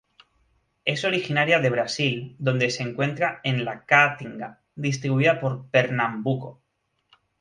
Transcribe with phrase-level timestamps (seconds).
[0.83, 6.63] Es originaria de Brasil donde se encuentra en la Caatinga, distribuida por Pernambuco.